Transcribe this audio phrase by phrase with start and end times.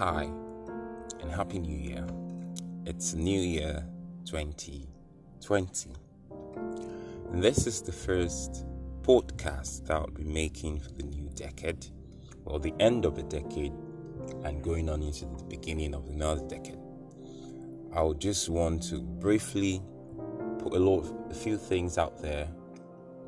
[0.00, 0.30] Hi,
[1.20, 2.06] and Happy New Year.
[2.86, 3.84] It's New Year
[4.24, 5.90] 2020.
[7.30, 8.64] And this is the first
[9.02, 11.84] podcast that I'll be making for the new decade,
[12.46, 13.74] well, the end of a decade,
[14.42, 16.78] and going on into the beginning of another decade.
[17.94, 19.82] I'll just want to briefly
[20.60, 22.48] put a lot of a few things out there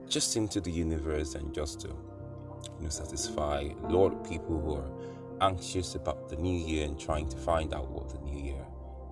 [0.09, 4.77] just into the universe and just to you know satisfy a lot of people who
[4.77, 5.12] are
[5.43, 8.65] anxious about the new year and trying to find out what the new year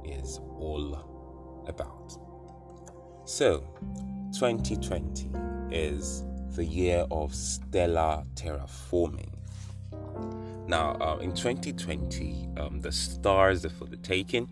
[0.05, 2.17] is all about.
[3.25, 3.61] So,
[4.39, 5.29] 2020
[5.71, 6.25] is
[6.55, 9.31] the year of stellar terraforming.
[10.67, 14.49] Now, uh, in 2020, um, the stars are for the taking,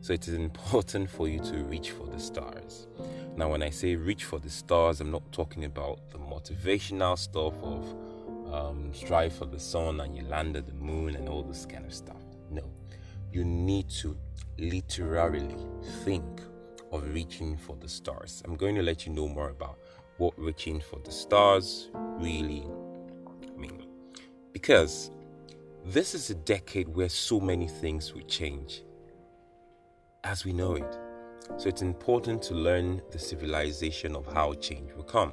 [0.00, 2.88] so it is important for you to reach for the stars.
[3.36, 7.54] Now, when I say reach for the stars, I'm not talking about the motivational stuff
[7.62, 7.94] of
[8.52, 11.84] um, strive for the sun and you land at the moon and all this kind
[11.84, 12.22] of stuff.
[12.50, 12.62] No,
[13.32, 14.16] you need to
[14.58, 15.56] literally
[16.04, 16.40] think
[16.92, 18.42] of reaching for the stars.
[18.44, 19.78] I'm going to let you know more about
[20.18, 22.66] what reaching for the stars really
[23.56, 23.86] mean.
[24.52, 25.10] Because
[25.84, 28.82] this is a decade where so many things will change
[30.24, 30.98] as we know it.
[31.58, 35.32] So it's important to learn the civilization of how change will come.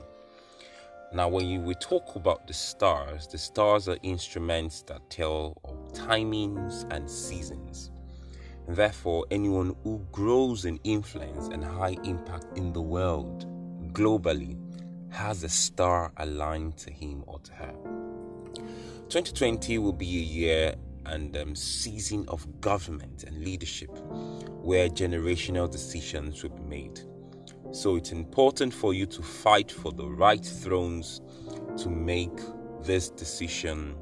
[1.13, 5.93] Now, when you, we talk about the stars, the stars are instruments that tell of
[5.93, 7.91] timings and seasons.
[8.65, 13.45] And therefore, anyone who grows in influence and high impact in the world
[13.93, 14.57] globally
[15.11, 17.73] has a star aligned to him or to her.
[19.09, 20.73] 2020 will be a year
[21.05, 23.91] and um, season of government and leadership
[24.63, 27.01] where generational decisions will be made.
[27.73, 31.21] So it's important for you to fight for the right thrones
[31.77, 32.39] to make
[32.83, 33.95] this decision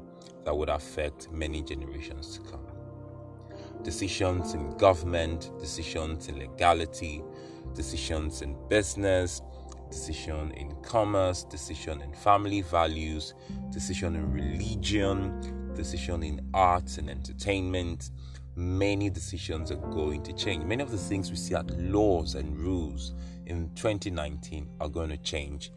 [0.44, 2.66] that would affect many generations to come.
[3.82, 7.24] Decisions in government, decisions in legality,
[7.74, 9.40] decisions in business,
[9.88, 13.32] decision in commerce, decision in family values,
[13.70, 18.10] decision in religion, decision in arts and entertainment,
[18.54, 20.62] many decisions are going to change.
[20.62, 23.14] Many of the things we see are laws and rules
[23.46, 25.72] in 2019 are going to change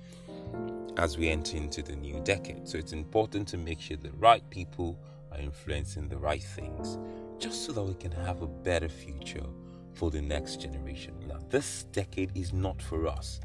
[0.98, 2.68] as we enter into the new decade.
[2.68, 4.98] So it's important to make sure the right people
[5.32, 6.98] are influencing the right things
[7.40, 9.46] just so that we can have a better future
[9.94, 11.14] for the next generation.
[11.28, 13.40] Now, this decade is not for us,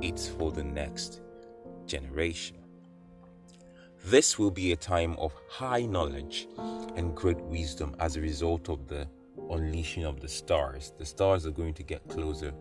[0.00, 1.20] it's for the next
[1.86, 2.56] generation.
[4.06, 6.46] This will be a time of high knowledge
[6.96, 9.08] and great wisdom as a result of the
[9.50, 10.92] unleashing of the stars.
[10.98, 12.52] The stars are going to get closer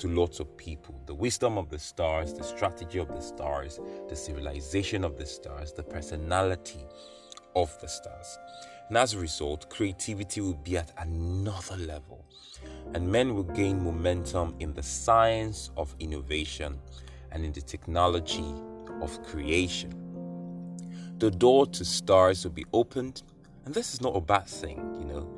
[0.00, 1.00] to lots of people.
[1.06, 5.72] The wisdom of the stars, the strategy of the stars, the civilization of the stars,
[5.72, 6.84] the personality
[7.56, 8.38] of the stars.
[8.88, 12.24] And as a result, creativity will be at another level.
[12.94, 16.78] And men will gain momentum in the science of innovation
[17.32, 18.54] and in the technology
[19.00, 20.00] of creation
[21.20, 23.22] the door to stars will be opened.
[23.66, 25.28] And this is not a bad thing, you know.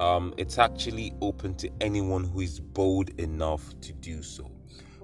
[0.00, 4.50] Um, it's actually open to anyone who is bold enough to do so.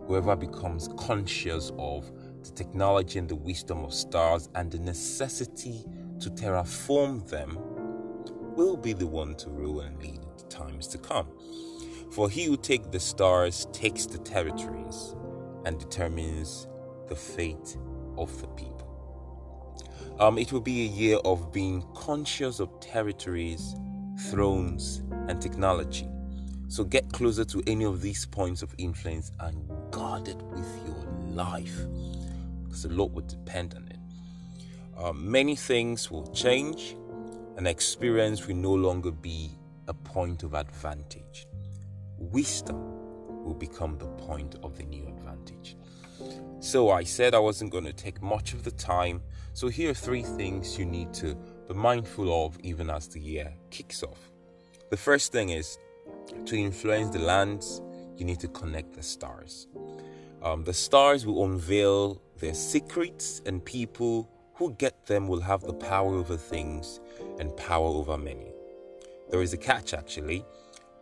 [0.06, 2.10] Whoever becomes conscious of
[2.42, 5.84] the technology and the wisdom of stars and the necessity
[6.20, 7.58] to terraform them
[8.56, 11.28] will be the one to rule and lead in the times to come.
[12.10, 15.14] For he who takes the stars takes the territories
[15.66, 16.68] and determines
[17.08, 17.76] the fate
[18.16, 18.72] of the people.
[20.18, 23.74] Um, it will be a year of being conscious of territories,
[24.18, 26.08] thrones, and technology.
[26.68, 31.04] So get closer to any of these points of influence and guard it with your
[31.28, 31.86] life
[32.64, 33.98] because a lot would depend on it.
[34.98, 36.96] Um, many things will change,
[37.56, 39.50] and experience will no longer be
[39.88, 41.46] a point of advantage.
[42.18, 42.76] Wisdom
[43.44, 45.76] will become the point of the new advantage.
[46.60, 49.22] So I said I wasn't going to take much of the time.
[49.52, 51.36] So here are three things you need to
[51.68, 54.30] be mindful of even as the year kicks off.
[54.90, 55.78] The first thing is
[56.46, 57.82] to influence the lands,
[58.16, 59.66] you need to connect the stars.
[60.42, 65.72] Um, the stars will unveil their secrets, and people who get them will have the
[65.72, 67.00] power over things
[67.38, 68.52] and power over many.
[69.30, 70.44] There is a catch actually.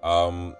[0.03, 0.57] Um,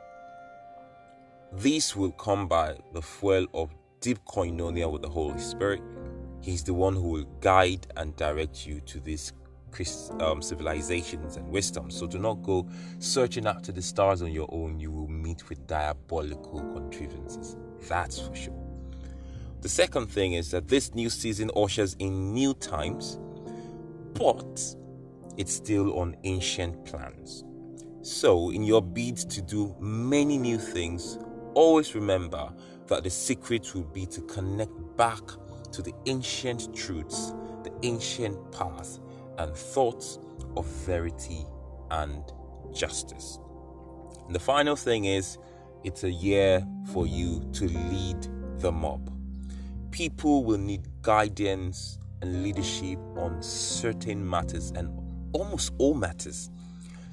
[1.53, 3.71] these will come by the fuel of
[4.01, 5.83] deep koinonia with the Holy Spirit.
[6.41, 9.01] He's the one who will guide and direct you to
[9.77, 11.91] these um, civilizations and wisdom.
[11.91, 12.69] So do not go
[12.99, 14.79] searching after the stars on your own.
[14.79, 17.57] You will meet with diabolical contrivances.
[17.89, 18.61] That's for sure.
[19.61, 23.19] The second thing is that this new season ushers in new times,
[24.13, 24.77] but
[25.37, 27.45] it's still on ancient plans.
[28.03, 31.19] So, in your bid to do many new things,
[31.55, 32.53] always remember
[32.89, 35.23] that the secret will be to connect back
[35.73, 37.33] to the ancient truths,
[37.63, 38.99] the ancient path,
[39.39, 40.19] and thoughts
[40.57, 41.47] of verity
[41.91, 42.23] and
[42.73, 43.39] justice.
[44.27, 45.39] And the final thing is,
[45.83, 48.29] it's a year for you to lead
[48.59, 49.11] the mob.
[49.91, 54.89] People will need guidance and leadership on certain matters and
[55.33, 56.51] almost all matters.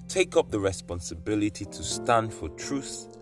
[0.07, 3.17] Take up the responsibility to stand for truth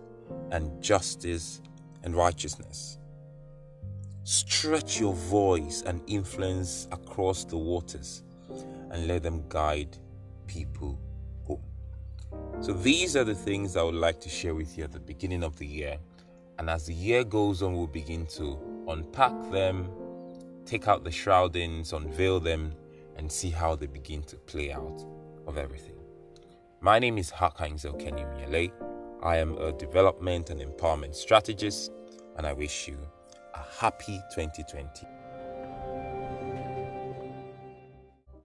[0.52, 1.60] and justice
[2.04, 2.98] and righteousness.
[4.22, 8.22] Stretch your voice and influence across the waters
[8.90, 9.96] and let them guide
[10.46, 10.98] people
[11.46, 11.62] home.
[12.60, 15.42] So, these are the things I would like to share with you at the beginning
[15.42, 15.98] of the year.
[16.58, 18.58] And as the year goes on, we'll begin to
[18.88, 19.88] unpack them,
[20.66, 22.74] take out the shroudings, unveil them,
[23.16, 25.04] and see how they begin to play out
[25.46, 25.96] of everything.
[26.80, 28.70] My name is Hakainzel Kenny Miele.
[29.22, 31.92] I am a development and empowerment strategist,
[32.36, 32.98] and I wish you
[33.54, 35.06] a happy 2020.